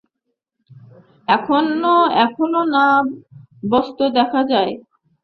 [1.27, 2.85] কখনও কখনও নানা
[3.71, 4.73] বস্তু দেখা যায়।